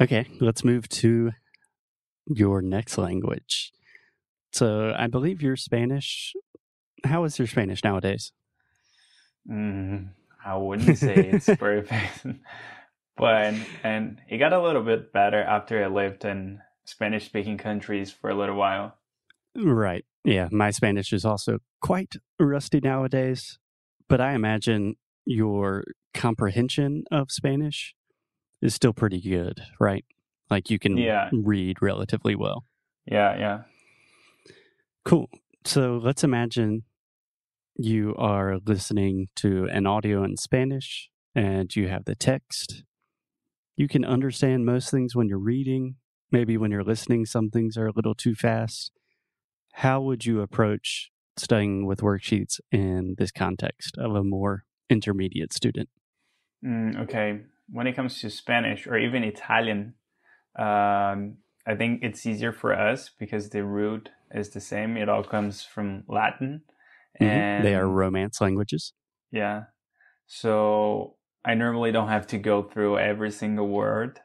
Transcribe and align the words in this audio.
Okay, 0.00 0.26
let's 0.40 0.64
move 0.64 0.88
to 0.88 1.32
your 2.26 2.62
next 2.62 2.96
language. 2.96 3.72
So 4.52 4.94
I 4.96 5.08
believe 5.08 5.42
you're 5.42 5.56
Spanish. 5.56 6.32
How 7.04 7.24
is 7.24 7.38
your 7.38 7.46
Spanish 7.46 7.84
nowadays? 7.84 8.32
Mm, 9.50 10.10
I 10.44 10.56
wouldn't 10.56 10.96
say 10.96 11.14
it's 11.16 11.46
perfect, 11.58 12.26
but 13.16 13.54
and 13.82 14.20
it 14.28 14.38
got 14.38 14.54
a 14.54 14.62
little 14.62 14.82
bit 14.82 15.12
better 15.12 15.42
after 15.42 15.84
I 15.84 15.88
lived 15.88 16.24
in 16.24 16.60
Spanish-speaking 16.86 17.58
countries 17.58 18.10
for 18.10 18.30
a 18.30 18.34
little 18.34 18.56
while. 18.56 18.96
Right. 19.54 20.04
Yeah, 20.24 20.48
my 20.50 20.70
Spanish 20.70 21.12
is 21.12 21.24
also 21.24 21.58
quite 21.82 22.14
rusty 22.38 22.80
nowadays, 22.80 23.58
but 24.08 24.20
I 24.20 24.32
imagine 24.32 24.96
your 25.26 25.84
comprehension 26.14 27.04
of 27.10 27.30
Spanish 27.30 27.94
is 28.62 28.74
still 28.74 28.92
pretty 28.92 29.20
good, 29.20 29.60
right? 29.78 30.04
Like 30.50 30.70
you 30.70 30.78
can 30.78 30.96
Yeah. 30.96 31.30
read 31.32 31.80
relatively 31.80 32.34
well. 32.34 32.64
Yeah, 33.06 33.36
yeah. 33.38 33.62
Cool. 35.04 35.30
So 35.64 36.00
let's 36.02 36.24
imagine 36.24 36.84
you 37.76 38.14
are 38.16 38.58
listening 38.64 39.28
to 39.36 39.66
an 39.70 39.86
audio 39.86 40.22
in 40.24 40.36
Spanish 40.36 41.08
and 41.34 41.74
you 41.74 41.88
have 41.88 42.04
the 42.04 42.14
text. 42.14 42.84
You 43.76 43.88
can 43.88 44.04
understand 44.04 44.66
most 44.66 44.90
things 44.90 45.14
when 45.16 45.28
you're 45.28 45.38
reading. 45.38 45.96
Maybe 46.30 46.56
when 46.56 46.70
you're 46.70 46.84
listening, 46.84 47.24
some 47.26 47.50
things 47.50 47.76
are 47.76 47.86
a 47.86 47.92
little 47.92 48.14
too 48.14 48.34
fast. 48.34 48.92
How 49.74 50.00
would 50.02 50.26
you 50.26 50.40
approach 50.40 51.10
studying 51.36 51.86
with 51.86 52.00
worksheets 52.00 52.60
in 52.70 53.14
this 53.16 53.32
context 53.32 53.96
of 53.96 54.14
a 54.14 54.22
more 54.22 54.64
intermediate 54.90 55.52
student? 55.52 55.88
Mm, 56.64 57.00
okay. 57.04 57.40
When 57.72 57.86
it 57.86 57.94
comes 57.94 58.20
to 58.20 58.30
Spanish 58.30 58.86
or 58.86 58.98
even 58.98 59.22
Italian, 59.24 59.94
um, 60.58 61.38
I 61.66 61.74
think 61.76 62.02
it's 62.02 62.26
easier 62.26 62.52
for 62.52 62.74
us 62.74 63.10
because 63.18 63.50
the 63.50 63.64
root 63.64 64.10
is 64.32 64.50
the 64.50 64.60
same. 64.60 64.96
It 64.96 65.08
all 65.08 65.24
comes 65.24 65.64
from 65.64 66.04
Latin. 66.08 66.62
Mhm. 67.20 67.62
They 67.62 67.74
are 67.74 67.86
romance 67.88 68.40
languages. 68.40 68.92
Yeah. 69.30 69.64
So 70.26 71.16
I 71.44 71.54
normally 71.54 71.92
don't 71.92 72.08
have 72.08 72.26
to 72.28 72.38
go 72.38 72.62
through 72.62 72.98
every 72.98 73.30
single 73.30 73.68
word, 73.68 74.20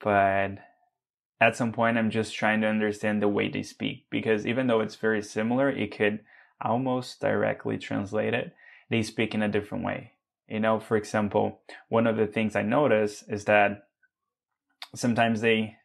but 0.00 0.58
at 1.40 1.56
some 1.56 1.72
point 1.72 1.98
I'm 1.98 2.10
just 2.10 2.34
trying 2.34 2.60
to 2.60 2.68
understand 2.68 3.20
the 3.20 3.28
way 3.28 3.48
they 3.48 3.62
speak 3.62 4.06
because 4.10 4.46
even 4.46 4.66
though 4.66 4.80
it's 4.80 4.96
very 4.96 5.22
similar, 5.22 5.68
it 5.70 5.96
could 5.96 6.20
almost 6.60 7.20
directly 7.20 7.78
translate 7.78 8.34
it. 8.34 8.54
They 8.90 9.02
speak 9.02 9.34
in 9.34 9.42
a 9.42 9.48
different 9.48 9.84
way. 9.84 10.11
You 10.48 10.60
know, 10.60 10.80
for 10.80 10.96
example, 10.96 11.60
one 11.88 12.06
of 12.06 12.16
the 12.16 12.26
things 12.26 12.56
I 12.56 12.62
notice 12.62 13.24
is 13.28 13.44
that 13.46 13.84
sometimes 14.94 15.40
they 15.40 15.76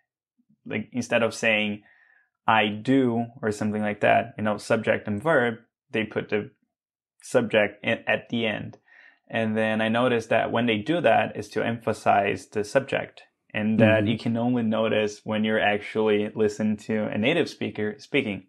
like 0.65 0.89
instead 0.91 1.23
of 1.23 1.33
saying 1.33 1.83
I 2.45 2.67
do 2.67 3.25
or 3.41 3.51
something 3.51 3.81
like 3.81 4.01
that, 4.01 4.33
you 4.37 4.43
know, 4.43 4.57
subject 4.57 5.07
and 5.07 5.21
verb, 5.21 5.55
they 5.91 6.03
put 6.03 6.29
the 6.29 6.51
subject 7.21 7.83
at 7.85 8.29
the 8.29 8.45
end. 8.45 8.77
And 9.29 9.57
then 9.57 9.81
I 9.81 9.89
noticed 9.89 10.29
that 10.29 10.51
when 10.51 10.65
they 10.65 10.77
do 10.77 11.01
that 11.01 11.35
is 11.35 11.49
to 11.49 11.65
emphasize 11.65 12.47
the 12.47 12.63
subject 12.63 13.23
and 13.53 13.79
that 13.79 14.03
Mhm. 14.03 14.11
you 14.11 14.17
can 14.17 14.37
only 14.37 14.63
notice 14.63 15.25
when 15.25 15.43
you're 15.43 15.59
actually 15.59 16.29
listening 16.29 16.77
to 16.77 17.07
a 17.07 17.17
native 17.17 17.49
speaker 17.49 17.95
speaking. 17.99 18.47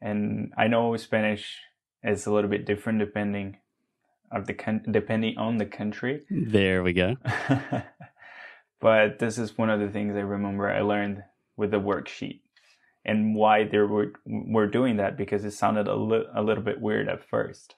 And 0.00 0.52
I 0.56 0.68
know 0.68 0.96
Spanish 0.96 1.60
is 2.02 2.26
a 2.26 2.32
little 2.32 2.50
bit 2.50 2.66
different 2.66 2.98
depending 2.98 3.58
of 4.32 4.46
the 4.46 4.80
depending 4.90 5.36
on 5.38 5.58
the 5.58 5.66
country. 5.66 6.22
There 6.30 6.82
we 6.82 6.92
go. 6.92 7.16
but 8.80 9.18
this 9.18 9.38
is 9.38 9.56
one 9.56 9.70
of 9.70 9.80
the 9.80 9.88
things 9.88 10.16
I 10.16 10.20
remember 10.20 10.70
I 10.70 10.80
learned 10.82 11.22
with 11.56 11.70
the 11.70 11.80
worksheet 11.80 12.40
and 13.04 13.34
why 13.34 13.64
they 13.64 13.78
were 13.78 14.12
were 14.26 14.66
doing 14.66 14.96
that 14.96 15.16
because 15.16 15.44
it 15.44 15.52
sounded 15.52 15.86
a, 15.88 15.94
li- 15.94 16.26
a 16.34 16.42
little 16.42 16.64
bit 16.64 16.80
weird 16.80 17.08
at 17.08 17.22
first. 17.28 17.74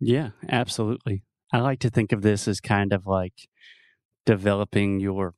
Yeah, 0.00 0.30
absolutely. 0.48 1.22
I 1.52 1.60
like 1.60 1.78
to 1.80 1.90
think 1.90 2.12
of 2.12 2.22
this 2.22 2.46
as 2.48 2.60
kind 2.60 2.92
of 2.92 3.06
like 3.06 3.48
developing 4.26 5.00
your 5.00 5.34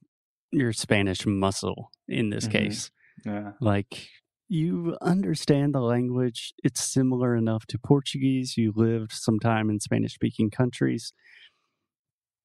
your 0.51 0.73
Spanish 0.73 1.27
muscle 1.27 1.91
in 2.09 2.31
this 2.31 2.47
Mhm. 2.47 2.53
case. 2.53 2.91
Yeah. 3.25 3.53
Like 3.61 4.09
you 4.49 4.97
understand 5.01 5.75
the 5.75 5.81
language, 5.81 6.53
it's 6.63 6.85
similar 6.85 7.35
enough 7.35 7.67
to 7.67 7.79
Portuguese. 7.79 8.57
You 8.57 8.73
lived 8.75 9.13
some 9.13 9.39
time 9.41 9.71
in 9.71 9.81
Spanish 9.81 10.15
speaking 10.15 10.51
countries. 10.51 11.13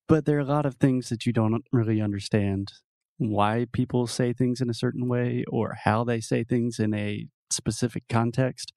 But 0.07 0.25
there 0.25 0.37
are 0.37 0.41
a 0.41 0.45
lot 0.45 0.65
of 0.65 0.75
things 0.75 1.09
that 1.09 1.25
you 1.25 1.33
don't 1.33 1.63
really 1.71 2.01
understand 2.01 2.73
why 3.17 3.67
people 3.71 4.07
say 4.07 4.33
things 4.33 4.61
in 4.61 4.69
a 4.69 4.73
certain 4.73 5.07
way 5.07 5.45
or 5.47 5.77
how 5.83 6.03
they 6.03 6.19
say 6.19 6.43
things 6.43 6.79
in 6.79 6.93
a 6.93 7.27
specific 7.51 8.03
context. 8.09 8.73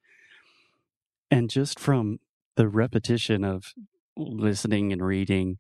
And 1.30 1.48
just 1.48 1.80
from 1.80 2.18
the 2.56 2.68
repetition 2.68 3.42
of 3.42 3.72
listening 4.16 4.92
and 4.92 5.04
reading, 5.04 5.56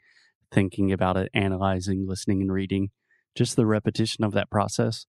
thinking 0.52 0.92
about 0.92 1.16
it, 1.16 1.30
analyzing, 1.34 2.06
listening 2.06 2.42
and 2.42 2.52
reading, 2.52 2.90
just 3.34 3.56
the 3.56 3.66
repetition 3.66 4.22
of 4.22 4.32
that 4.32 4.50
process 4.50 5.06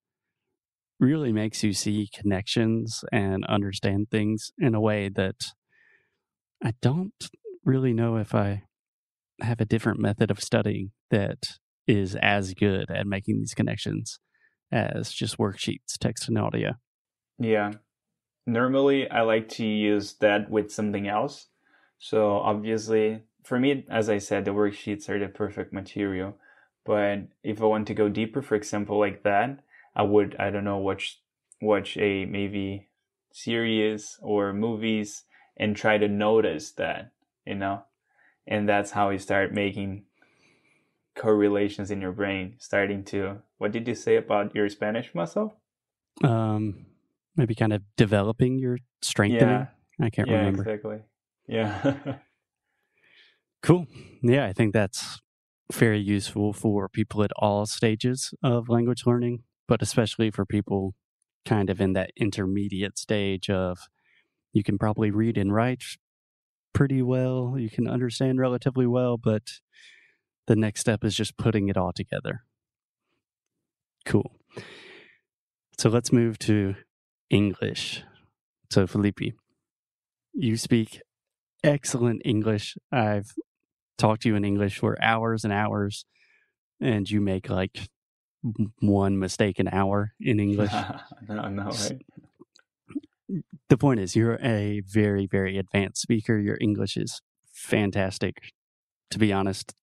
really 1.00 1.32
makes 1.32 1.64
you 1.64 1.74
see 1.74 2.10
connections 2.14 3.04
and 3.12 3.46
understand 3.46 4.08
things 4.10 4.52
in 4.58 4.76
a 4.76 4.82
way 4.82 5.10
that 5.10 5.36
I 6.64 6.74
don't 6.82 7.30
really 7.64 7.94
know 7.94 8.18
if 8.18 8.34
I 8.34 8.64
have 9.42 9.60
a 9.60 9.66
different 9.66 10.00
method 10.00 10.32
of 10.32 10.42
studying 10.42 10.92
that 11.12 11.38
is 11.88 12.16
as 12.22 12.54
good 12.54 12.90
at 12.90 13.06
making 13.06 13.40
these 13.40 13.54
connections 13.54 14.20
as 14.72 15.12
just 15.12 15.38
worksheets, 15.38 15.98
text 16.00 16.28
and 16.28 16.38
audio. 16.38 16.74
Yeah. 17.38 17.74
Normally, 18.48 19.10
I 19.10 19.22
like 19.22 19.50
to 19.50 19.66
use 19.66 20.14
that 20.22 20.50
with 20.50 20.72
something 20.72 21.08
else. 21.08 21.48
So, 21.98 22.38
obviously, 22.38 23.24
for 23.44 23.60
me, 23.60 23.86
as 23.90 24.10
I 24.10 24.20
said, 24.20 24.46
the 24.46 24.52
worksheets 24.52 25.10
are 25.10 25.20
the 25.20 25.28
perfect 25.28 25.74
material. 25.74 26.38
But 26.86 27.28
if 27.44 27.62
I 27.62 27.66
want 27.66 27.88
to 27.88 27.94
go 27.94 28.10
deeper, 28.10 28.42
for 28.42 28.56
example, 28.56 29.00
like 29.00 29.24
that, 29.24 29.60
I 29.96 30.04
would, 30.04 30.36
I 30.38 30.50
don't 30.50 30.64
know, 30.64 30.78
watch 30.78 31.20
watch 31.62 31.98
a 31.98 32.26
maybe 32.26 32.90
series 33.32 34.18
or 34.22 34.54
movies 34.54 35.24
and 35.58 35.76
try 35.76 35.98
to 35.98 36.08
notice 36.08 36.72
that, 36.74 37.12
you 37.46 37.56
know? 37.56 37.84
And 38.48 38.68
that's 38.68 38.92
how 38.92 39.10
you 39.10 39.20
start 39.20 39.54
making 39.54 40.06
correlations 41.16 41.92
in 41.92 42.02
your 42.02 42.12
brain, 42.12 42.56
starting 42.60 43.04
to, 43.06 43.38
what 43.58 43.72
did 43.72 43.88
you 43.88 43.96
say 43.96 44.18
about 44.18 44.54
your 44.54 44.70
Spanish 44.70 45.16
muscle? 45.16 45.56
Um, 46.24 46.86
maybe 47.36 47.56
kind 47.56 47.74
of 47.74 47.82
developing 47.96 48.60
your 48.60 48.78
strengthening. 49.02 49.50
Yeah. 49.50 49.68
I 50.00 50.10
can't 50.10 50.28
yeah, 50.28 50.38
remember. 50.38 50.64
exactly. 50.64 51.00
Yeah. 51.48 51.96
Cool. 53.66 53.88
Yeah, 54.22 54.46
I 54.46 54.54
think 54.54 54.74
that's 54.74 55.20
very 55.74 56.00
useful 56.00 56.54
for 56.54 56.88
people 56.88 57.24
at 57.24 57.32
all 57.38 57.66
stages 57.66 58.32
of 58.44 58.70
language 58.70 59.08
learning, 59.08 59.42
but 59.68 59.81
especially 59.81 60.31
for 60.31 60.46
people 60.46 60.94
kind 61.46 61.70
of 61.70 61.80
in 61.80 61.94
that 61.94 62.12
intermediate 62.18 62.98
stage 62.98 63.50
of 63.50 63.80
you 64.53 64.64
can 64.64 64.78
probably 64.78 65.12
read 65.12 65.38
and 65.38 65.53
write 65.53 65.84
pretty 66.74 67.02
well, 67.02 67.56
you 67.58 67.70
can 67.70 67.88
understand 67.88 68.40
relatively 68.40 68.86
well, 68.86 69.18
but 69.18 69.44
the 70.48 70.56
next 70.56 70.81
step 70.81 71.03
is 71.03 71.16
just 71.16 71.38
putting 71.38 71.70
it 71.70 71.78
all 71.78 71.92
together. 71.94 72.44
Cool. 74.06 74.36
So 75.78 75.90
let's 75.90 76.12
move 76.12 76.38
to 76.40 76.76
English. 77.30 78.03
So, 78.72 78.88
Felipe, 78.88 79.34
you 80.34 80.58
speak 80.58 81.02
excellent 81.64 82.22
English. 82.26 82.78
I've 82.92 83.34
talked 83.97 84.24
to 84.24 84.30
you 84.30 84.36
in 84.36 84.46
English 84.46 84.80
for 84.80 85.02
hours 85.02 85.44
and 85.44 85.53
hours, 85.53 86.06
and 86.80 87.09
you 87.09 87.22
make 87.22 87.50
like 87.50 87.90
one 88.80 89.20
mistake 89.20 89.60
an 89.60 89.68
hour 89.68 90.14
in 90.20 90.40
English. 90.40 90.72
no, 91.28 91.47
no, 91.50 91.64
right? 91.64 92.02
the 93.70 93.78
point 93.78 94.00
is, 94.00 94.16
you're 94.16 94.40
a 94.42 94.82
very, 94.82 95.26
very 95.26 95.58
advanced 95.58 96.02
speaker. 96.02 96.38
Your 96.38 96.58
English 96.62 96.97
is 96.97 97.22
fantastic. 97.53 98.52
To 99.12 99.20
be 99.20 99.32
honest, 99.34 99.74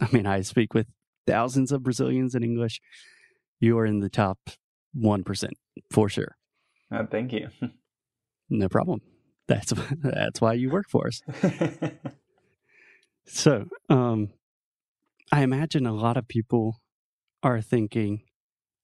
I 0.00 0.08
mean, 0.12 0.26
I 0.26 0.40
speak 0.42 0.74
with 0.74 0.86
thousands 1.26 1.72
of 1.72 1.82
Brazilians 1.82 2.34
in 2.34 2.42
English. 2.42 2.80
You 3.60 3.78
are 3.78 3.86
in 3.86 4.00
the 4.00 4.08
top 4.08 4.38
1% 4.96 5.50
for 5.90 6.08
sure. 6.08 6.36
Uh, 6.90 7.04
thank 7.10 7.32
you. 7.32 7.48
No 8.50 8.66
problem. 8.66 9.02
That's 9.46 9.74
that's 10.02 10.40
why 10.40 10.54
you 10.54 10.70
work 10.70 10.86
for 10.88 11.06
us. 11.06 11.20
So, 13.28 13.66
um, 13.90 14.30
I 15.30 15.42
imagine 15.42 15.86
a 15.86 15.92
lot 15.92 16.16
of 16.16 16.26
people 16.26 16.76
are 17.42 17.60
thinking, 17.60 18.22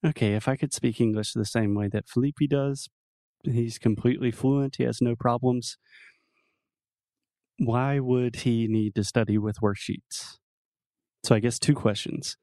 okay, 0.06 0.34
if 0.34 0.48
I 0.48 0.56
could 0.56 0.72
speak 0.74 1.00
English 1.00 1.32
the 1.32 1.44
same 1.44 1.74
way 1.74 1.88
that 1.88 2.08
Felipe 2.08 2.38
does, 2.50 2.88
he's 3.44 3.78
completely 3.78 4.30
fluent, 4.32 4.76
he 4.76 4.84
has 4.84 5.00
no 5.02 5.16
problems. 5.16 5.78
Why 7.58 8.00
would 8.00 8.36
he 8.36 8.66
need 8.68 8.94
to 8.96 9.04
study 9.04 9.38
with 9.38 9.60
worksheets? 9.60 10.38
So, 11.24 11.34
I 11.34 11.40
guess 11.40 11.58
two 11.58 11.74
questions. 11.74 12.36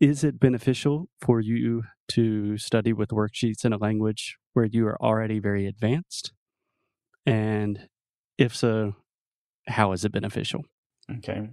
is 0.00 0.24
it 0.24 0.40
beneficial 0.40 1.08
for 1.20 1.40
you 1.40 1.84
to 2.08 2.58
study 2.58 2.92
with 2.92 3.10
worksheets 3.10 3.64
in 3.64 3.72
a 3.72 3.78
language 3.78 4.36
where 4.54 4.66
you 4.66 4.86
are 4.88 5.00
already 5.02 5.38
very 5.40 5.66
advanced? 5.66 6.32
And 7.26 7.88
if 8.38 8.56
so, 8.56 8.96
how 9.68 9.92
is 9.92 10.04
it 10.04 10.12
beneficial? 10.12 10.64
Okay. 11.18 11.50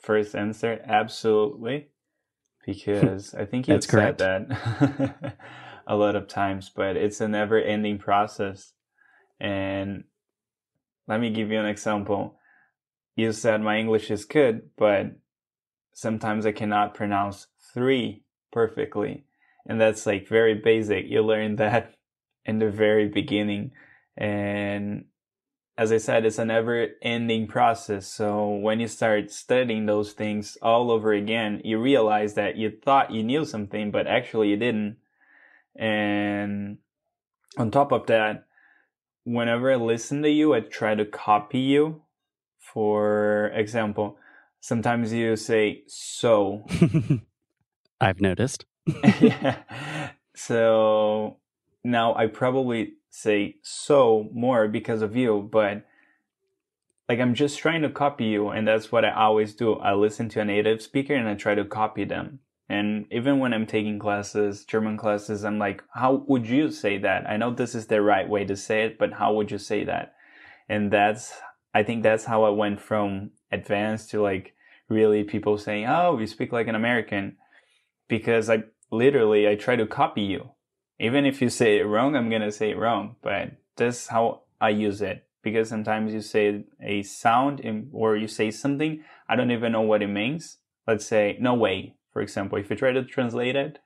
First 0.00 0.36
answer, 0.36 0.82
absolutely. 0.86 1.91
Because 2.64 3.34
I 3.34 3.44
think 3.44 3.66
you've 3.68 3.82
said 3.82 4.18
that 4.18 5.36
a 5.86 5.96
lot 5.96 6.16
of 6.16 6.28
times, 6.28 6.70
but 6.74 6.96
it's 6.96 7.20
a 7.20 7.28
never 7.28 7.60
ending 7.60 7.98
process. 7.98 8.72
And 9.40 10.04
let 11.08 11.20
me 11.20 11.30
give 11.30 11.50
you 11.50 11.58
an 11.58 11.66
example. 11.66 12.38
You 13.16 13.32
said 13.32 13.60
my 13.60 13.78
English 13.78 14.10
is 14.10 14.24
good, 14.24 14.70
but 14.78 15.16
sometimes 15.92 16.46
I 16.46 16.52
cannot 16.52 16.94
pronounce 16.94 17.48
three 17.74 18.24
perfectly. 18.52 19.24
And 19.66 19.80
that's 19.80 20.06
like 20.06 20.28
very 20.28 20.54
basic. 20.54 21.06
You 21.06 21.22
learn 21.22 21.56
that 21.56 21.94
in 22.44 22.58
the 22.58 22.70
very 22.70 23.08
beginning. 23.08 23.72
And 24.16 25.06
as 25.78 25.90
I 25.90 25.96
said, 25.96 26.26
it's 26.26 26.38
a 26.38 26.44
never 26.44 26.88
ending 27.00 27.46
process. 27.46 28.06
So 28.06 28.48
when 28.48 28.78
you 28.80 28.88
start 28.88 29.30
studying 29.30 29.86
those 29.86 30.12
things 30.12 30.58
all 30.60 30.90
over 30.90 31.12
again, 31.12 31.60
you 31.64 31.78
realize 31.78 32.34
that 32.34 32.56
you 32.56 32.70
thought 32.70 33.10
you 33.10 33.22
knew 33.22 33.44
something, 33.44 33.90
but 33.90 34.06
actually 34.06 34.50
you 34.50 34.56
didn't. 34.56 34.98
And 35.74 36.78
on 37.56 37.70
top 37.70 37.92
of 37.92 38.06
that, 38.06 38.44
whenever 39.24 39.72
I 39.72 39.76
listen 39.76 40.22
to 40.22 40.30
you, 40.30 40.54
I 40.54 40.60
try 40.60 40.94
to 40.94 41.06
copy 41.06 41.60
you. 41.60 42.02
For 42.58 43.50
example, 43.54 44.18
sometimes 44.60 45.12
you 45.12 45.36
say 45.36 45.82
so. 45.86 46.66
I've 48.00 48.20
noticed. 48.20 48.66
yeah. 49.20 49.62
So 50.34 51.36
now 51.84 52.14
I 52.14 52.26
probably 52.26 52.94
say 53.12 53.56
so 53.62 54.28
more 54.32 54.68
because 54.68 55.02
of 55.02 55.14
you, 55.14 55.48
but 55.52 55.84
like 57.08 57.20
I'm 57.20 57.34
just 57.34 57.58
trying 57.58 57.82
to 57.82 57.90
copy 57.90 58.24
you, 58.24 58.48
and 58.48 58.66
that's 58.66 58.90
what 58.90 59.04
I 59.04 59.12
always 59.12 59.54
do. 59.54 59.74
I 59.74 59.92
listen 59.92 60.28
to 60.30 60.40
a 60.40 60.44
native 60.44 60.80
speaker 60.80 61.14
and 61.14 61.28
I 61.28 61.34
try 61.34 61.54
to 61.54 61.64
copy 61.64 62.04
them. 62.04 62.40
And 62.68 63.04
even 63.10 63.38
when 63.38 63.52
I'm 63.52 63.66
taking 63.66 63.98
classes, 63.98 64.64
German 64.64 64.96
classes, 64.96 65.44
I'm 65.44 65.58
like, 65.58 65.84
how 65.92 66.24
would 66.26 66.46
you 66.46 66.70
say 66.70 66.96
that? 66.98 67.28
I 67.28 67.36
know 67.36 67.50
this 67.50 67.74
is 67.74 67.86
the 67.86 68.00
right 68.00 68.26
way 68.26 68.46
to 68.46 68.56
say 68.56 68.84
it, 68.84 68.98
but 68.98 69.12
how 69.12 69.34
would 69.34 69.50
you 69.50 69.58
say 69.58 69.84
that? 69.84 70.14
And 70.70 70.90
that's, 70.90 71.34
I 71.74 71.82
think 71.82 72.02
that's 72.02 72.24
how 72.24 72.44
I 72.44 72.50
went 72.50 72.80
from 72.80 73.32
advanced 73.50 74.10
to 74.10 74.22
like 74.22 74.54
really 74.88 75.22
people 75.22 75.58
saying, 75.58 75.86
oh, 75.86 76.18
you 76.18 76.26
speak 76.26 76.50
like 76.50 76.68
an 76.68 76.74
American. 76.74 77.36
Because 78.08 78.48
I 78.48 78.62
literally, 78.90 79.46
I 79.46 79.54
try 79.54 79.76
to 79.76 79.86
copy 79.86 80.22
you. 80.22 80.52
Even 81.02 81.26
if 81.26 81.42
you 81.42 81.50
say 81.50 81.78
it 81.78 81.84
wrong, 81.84 82.16
I'm 82.16 82.30
to 82.30 82.50
say 82.50 82.70
it 82.70 82.78
wrong. 82.78 83.16
But 83.20 83.52
that's 83.76 84.06
how 84.06 84.42
I 84.60 84.70
use 84.70 85.02
it. 85.02 85.26
Because 85.42 85.68
sometimes 85.68 86.14
you 86.14 86.22
say 86.22 86.64
a 86.80 87.02
sound 87.02 87.60
in, 87.60 87.90
or 87.92 88.16
you 88.16 88.28
say 88.28 88.50
something, 88.50 89.02
I 89.28 89.36
don't 89.36 89.50
even 89.50 89.72
know 89.72 89.82
what 89.82 90.00
it 90.00 90.06
means. 90.06 90.58
Let's 90.86 91.04
say, 91.04 91.36
no 91.40 91.54
way 91.54 91.96
for 92.12 92.20
example, 92.20 92.58
if 92.58 92.68
you 92.68 92.76
try 92.76 92.92
to 92.92 93.04
translate 93.04 93.56
it, 93.56 93.78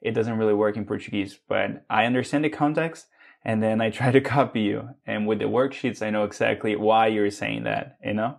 it 0.00 0.12
doesn't 0.12 0.38
really 0.38 0.54
work 0.54 0.76
in 0.76 0.86
Portuguese, 0.86 1.38
but 1.48 1.84
I 1.90 2.04
understand 2.04 2.44
the 2.44 2.50
context 2.50 3.06
and 3.44 3.62
then 3.62 3.80
I 3.80 3.90
try 3.90 4.12
to 4.12 4.20
copy 4.36 4.60
you. 4.60 4.90
And 5.06 5.26
with 5.26 5.40
the 5.40 5.46
worksheets, 5.46 6.02
I 6.02 6.10
know 6.10 6.24
exactly 6.24 6.76
why 6.76 7.08
you're 7.08 7.30
saying 7.30 7.64
that, 7.64 7.96
you 8.04 8.14
know? 8.14 8.36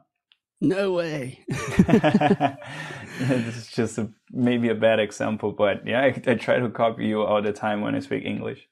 No 0.59 0.93
way. 0.93 1.39
this 1.47 2.57
is 3.57 3.67
just 3.67 3.97
a, 3.97 4.09
maybe 4.31 4.69
a 4.69 4.75
bad 4.75 4.99
example, 4.99 5.51
but 5.51 5.85
yeah, 5.85 6.01
I, 6.01 6.21
I 6.25 6.35
try 6.35 6.59
to 6.59 6.69
copy 6.69 7.05
you 7.05 7.21
all 7.21 7.41
the 7.41 7.53
time 7.53 7.81
when 7.81 7.93
I 7.93 7.99
speak 7.99 8.25
English. 8.25 8.67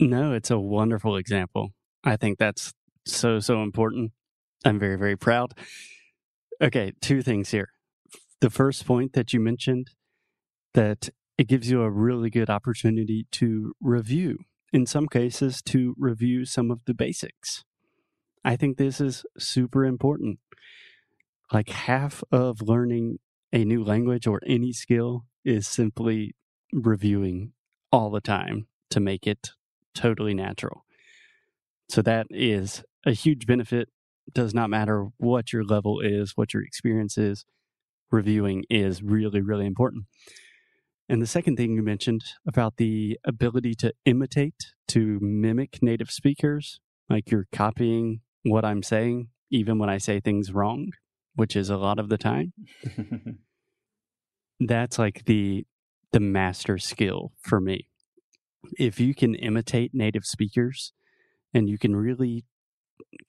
No, 0.00 0.32
it's 0.32 0.50
a 0.50 0.58
wonderful 0.58 1.16
example. 1.16 1.70
I 2.04 2.16
think 2.16 2.38
that's 2.38 2.72
so, 3.06 3.38
so 3.38 3.62
important. 3.62 4.12
I'm 4.64 4.78
very, 4.78 4.96
very 4.96 5.16
proud. 5.16 5.54
Okay, 6.60 6.92
two 7.00 7.22
things 7.22 7.50
here. 7.50 7.68
The 8.40 8.50
first 8.50 8.84
point 8.84 9.12
that 9.12 9.32
you 9.32 9.38
mentioned 9.38 9.90
that 10.74 11.08
it 11.36 11.46
gives 11.46 11.70
you 11.70 11.82
a 11.82 11.90
really 11.90 12.30
good 12.30 12.50
opportunity 12.50 13.26
to 13.32 13.74
review, 13.80 14.38
in 14.72 14.86
some 14.86 15.06
cases, 15.06 15.62
to 15.62 15.94
review 15.96 16.44
some 16.44 16.70
of 16.70 16.80
the 16.84 16.94
basics. 16.94 17.64
I 18.44 18.56
think 18.56 18.76
this 18.76 19.00
is 19.00 19.24
super 19.38 19.84
important. 19.84 20.40
Like 21.52 21.70
half 21.70 22.22
of 22.30 22.60
learning 22.62 23.18
a 23.52 23.64
new 23.64 23.82
language 23.82 24.26
or 24.26 24.40
any 24.46 24.72
skill 24.72 25.24
is 25.44 25.66
simply 25.66 26.34
reviewing 26.72 27.52
all 27.90 28.10
the 28.10 28.20
time 28.20 28.66
to 28.90 29.00
make 29.00 29.26
it 29.26 29.50
totally 29.94 30.34
natural. 30.34 30.84
So 31.88 32.02
that 32.02 32.26
is 32.30 32.82
a 33.06 33.12
huge 33.12 33.46
benefit. 33.46 33.88
Does 34.34 34.52
not 34.52 34.68
matter 34.68 35.06
what 35.16 35.52
your 35.52 35.64
level 35.64 36.00
is, 36.00 36.32
what 36.36 36.52
your 36.52 36.62
experience 36.62 37.16
is, 37.16 37.46
reviewing 38.10 38.64
is 38.68 39.02
really, 39.02 39.40
really 39.40 39.64
important. 39.64 40.04
And 41.08 41.22
the 41.22 41.26
second 41.26 41.56
thing 41.56 41.72
you 41.72 41.82
mentioned 41.82 42.22
about 42.46 42.76
the 42.76 43.18
ability 43.24 43.74
to 43.76 43.94
imitate, 44.04 44.74
to 44.88 45.18
mimic 45.22 45.82
native 45.82 46.10
speakers, 46.10 46.80
like 47.08 47.30
you're 47.30 47.46
copying 47.50 48.20
what 48.42 48.66
I'm 48.66 48.82
saying, 48.82 49.28
even 49.50 49.78
when 49.78 49.88
I 49.88 49.96
say 49.96 50.20
things 50.20 50.52
wrong, 50.52 50.90
which 51.38 51.54
is 51.56 51.70
a 51.70 51.76
lot 51.76 51.98
of 51.98 52.08
the 52.08 52.18
time. 52.18 52.52
That's 54.60 54.98
like 54.98 55.24
the 55.26 55.66
the 56.10 56.20
master 56.20 56.78
skill 56.78 57.32
for 57.40 57.60
me. 57.60 57.88
If 58.78 58.98
you 58.98 59.14
can 59.14 59.34
imitate 59.34 59.92
native 59.94 60.24
speakers 60.24 60.92
and 61.54 61.68
you 61.68 61.78
can 61.78 61.94
really 61.94 62.44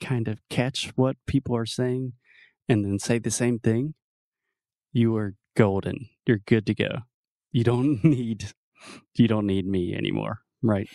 kind 0.01 0.27
of 0.27 0.39
catch 0.49 0.91
what 0.95 1.17
people 1.27 1.55
are 1.55 1.65
saying 1.65 2.13
and 2.67 2.83
then 2.83 2.99
say 2.99 3.19
the 3.19 3.31
same 3.31 3.59
thing, 3.59 3.93
you 4.91 5.15
are 5.17 5.35
golden. 5.55 6.09
You're 6.25 6.39
good 6.45 6.65
to 6.65 6.73
go 6.73 7.03
you 7.51 7.63
don't 7.63 8.03
need 8.03 8.51
you 9.15 9.27
don't 9.27 9.45
need 9.45 9.67
me 9.67 9.93
anymore, 9.93 10.39
right? 10.61 10.89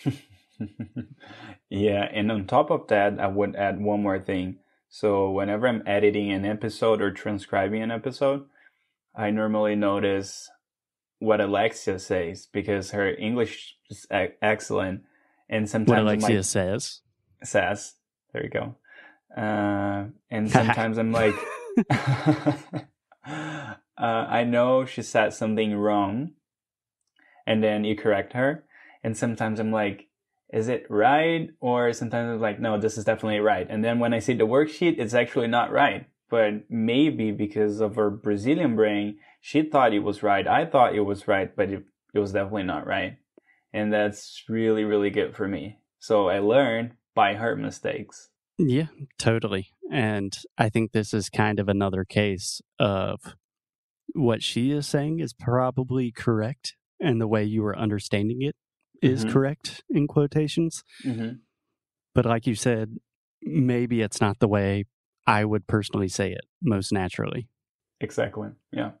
yeah, 1.69 2.09
and 2.11 2.31
on 2.31 2.45
top 2.45 2.71
of 2.71 2.87
that, 2.87 3.19
I 3.19 3.27
would 3.27 3.55
add 3.55 3.79
one 3.79 4.01
more 4.01 4.19
thing. 4.19 4.57
So 4.89 5.29
whenever 5.31 5.67
I'm 5.67 5.83
editing 5.85 6.31
an 6.31 6.45
episode 6.45 7.01
or 7.01 7.11
transcribing 7.11 7.81
an 7.81 7.91
episode, 7.91 8.45
I 9.15 9.29
normally 9.29 9.75
notice 9.75 10.49
what 11.19 11.41
Alexia 11.41 11.99
says 11.99 12.47
because 12.51 12.91
her 12.91 13.13
English 13.15 13.75
is 13.89 14.05
excellent, 14.41 15.03
and 15.49 15.69
sometimes 15.69 15.89
what 15.89 15.99
Alexia 15.99 16.37
like, 16.37 16.45
says? 16.45 17.01
Says. 17.43 17.93
There 18.33 18.43
you 18.43 18.49
go, 18.49 18.75
uh, 19.35 20.05
and 20.29 20.51
sometimes 20.57 20.97
I'm 20.97 21.11
like, 21.11 21.35
uh, 21.89 22.85
I 23.97 24.43
know 24.43 24.85
she 24.85 25.01
said 25.01 25.33
something 25.33 25.73
wrong, 25.75 26.31
and 27.47 27.63
then 27.63 27.83
you 27.83 27.95
correct 27.95 28.33
her. 28.33 28.65
And 29.03 29.15
sometimes 29.15 29.59
I'm 29.59 29.71
like, 29.71 30.07
is 30.51 30.67
it 30.67 30.85
right? 30.89 31.49
Or 31.59 31.91
sometimes 31.93 32.33
I'm 32.33 32.41
like, 32.41 32.59
no, 32.59 32.79
this 32.79 32.97
is 32.97 33.05
definitely 33.05 33.39
right. 33.39 33.67
And 33.69 33.83
then 33.83 33.99
when 33.99 34.13
I 34.13 34.19
see 34.19 34.33
the 34.33 34.47
worksheet, 34.47 34.99
it's 34.99 35.13
actually 35.13 35.47
not 35.47 35.71
right. 35.71 36.07
But 36.29 36.69
maybe 36.69 37.31
because 37.31 37.81
of 37.81 37.95
her 37.95 38.09
Brazilian 38.09 38.75
brain, 38.75 39.17
she 39.41 39.63
thought 39.63 39.93
it 39.93 39.99
was 39.99 40.23
right. 40.23 40.47
I 40.47 40.65
thought 40.65 40.95
it 40.95 41.01
was 41.01 41.27
right, 41.27 41.55
but 41.55 41.69
it, 41.69 41.83
it 42.13 42.19
was 42.19 42.31
definitely 42.31 42.63
not 42.63 42.87
right. 42.87 43.17
And 43.73 43.91
that's 43.91 44.43
really, 44.47 44.83
really 44.83 45.09
good 45.09 45.35
for 45.35 45.47
me. 45.47 45.79
So 45.99 46.29
I 46.29 46.39
learned 46.39 46.93
by 47.13 47.35
her 47.35 47.55
mistakes. 47.55 48.29
Yeah, 48.57 48.87
totally. 49.19 49.67
And 49.91 50.35
I 50.57 50.69
think 50.69 50.91
this 50.91 51.13
is 51.13 51.29
kind 51.29 51.59
of 51.59 51.67
another 51.67 52.05
case 52.05 52.61
of 52.79 53.35
what 54.13 54.41
she 54.41 54.71
is 54.71 54.87
saying 54.87 55.19
is 55.19 55.33
probably 55.33 56.11
correct 56.11 56.75
and 56.99 57.19
the 57.19 57.27
way 57.27 57.43
you 57.43 57.65
are 57.65 57.77
understanding 57.77 58.41
it 58.41 58.55
is 59.05 59.23
mm-hmm. 59.23 59.33
correct 59.33 59.83
in 59.89 60.07
quotations. 60.07 60.83
Mm-hmm. 61.03 61.37
But 62.13 62.25
like 62.25 62.47
you 62.47 62.55
said, 62.55 62.97
maybe 63.41 64.01
it's 64.01 64.19
not 64.19 64.39
the 64.39 64.47
way 64.47 64.85
I 65.27 65.45
would 65.45 65.67
personally 65.67 66.07
say 66.07 66.31
it 66.31 66.45
most 66.61 66.91
naturally. 66.91 67.47
Exactly. 68.01 68.49
Yeah. 68.71 68.91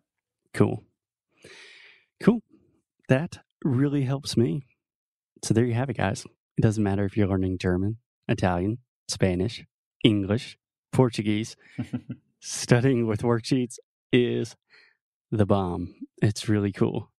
Cool. 0.53 0.83
Cool. 2.21 2.41
That 3.09 3.39
really 3.63 4.03
helps 4.03 4.37
me. 4.37 4.65
So 5.43 5.53
there 5.53 5.65
you 5.65 5.73
have 5.73 5.89
it, 5.89 5.97
guys. 5.97 6.25
It 6.57 6.61
doesn't 6.61 6.83
matter 6.83 7.05
if 7.05 7.17
you're 7.17 7.27
learning 7.27 7.57
German, 7.57 7.97
Italian, 8.27 8.77
Spanish, 9.07 9.65
English, 10.03 10.57
Portuguese. 10.93 11.55
Studying 12.39 13.07
with 13.07 13.21
worksheets 13.21 13.77
is 14.13 14.55
the 15.31 15.45
bomb. 15.45 15.95
It's 16.21 16.47
really 16.47 16.71
cool. 16.71 17.11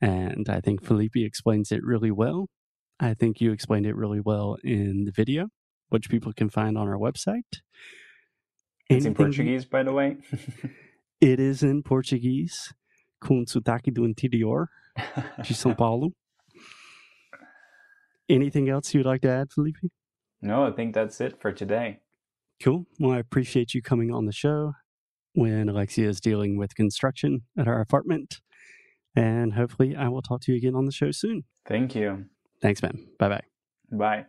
And 0.00 0.48
I 0.48 0.60
think 0.60 0.84
Felipe 0.84 1.16
explains 1.16 1.72
it 1.72 1.82
really 1.82 2.10
well. 2.10 2.48
I 3.00 3.14
think 3.14 3.40
you 3.40 3.52
explained 3.52 3.86
it 3.86 3.96
really 3.96 4.20
well 4.20 4.56
in 4.62 5.04
the 5.04 5.12
video, 5.12 5.48
which 5.88 6.08
people 6.08 6.32
can 6.32 6.50
find 6.50 6.76
on 6.76 6.88
our 6.88 6.96
website. 6.98 7.60
It's 8.88 9.04
in 9.04 9.14
Portuguese, 9.14 9.64
by 9.64 9.82
the 9.82 9.92
way. 9.92 10.16
it 11.20 11.40
is 11.40 11.62
in 11.62 11.82
Portuguese. 11.82 12.72
com 13.20 13.44
sotaque 13.44 13.92
do 13.92 14.04
interior 14.04 14.68
de 14.96 15.54
São 15.54 15.76
Paulo. 15.76 16.12
Anything 18.28 18.68
else 18.68 18.94
you'd 18.94 19.06
like 19.06 19.22
to 19.22 19.30
add, 19.30 19.50
Felipe? 19.52 19.90
No, 20.42 20.64
I 20.64 20.70
think 20.72 20.94
that's 20.94 21.20
it 21.20 21.40
for 21.40 21.50
today. 21.50 22.00
Cool. 22.62 22.86
Well, 23.00 23.12
I 23.12 23.18
appreciate 23.18 23.74
you 23.74 23.82
coming 23.82 24.12
on 24.12 24.26
the 24.26 24.32
show 24.32 24.74
when 25.34 25.68
Alexia 25.68 26.08
is 26.08 26.20
dealing 26.20 26.58
with 26.58 26.74
construction 26.74 27.42
at 27.56 27.66
our 27.66 27.80
apartment. 27.80 28.40
And 29.16 29.54
hopefully, 29.54 29.96
I 29.96 30.08
will 30.08 30.22
talk 30.22 30.42
to 30.42 30.52
you 30.52 30.58
again 30.58 30.74
on 30.74 30.84
the 30.84 30.92
show 30.92 31.10
soon. 31.10 31.44
Thank 31.66 31.94
you. 31.94 32.26
Thanks, 32.60 32.82
man. 32.82 33.08
Bye 33.18 33.28
bye. 33.28 33.42
Bye. 33.90 34.26